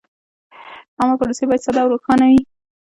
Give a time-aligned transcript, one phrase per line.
[0.99, 2.41] عامه پروسې باید ساده او روښانه وي.